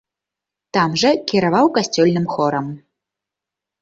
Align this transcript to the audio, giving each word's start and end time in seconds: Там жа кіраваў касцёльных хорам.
Там 0.77 0.95
жа 1.01 1.11
кіраваў 1.31 1.65
касцёльных 1.77 2.25
хорам. 2.39 2.67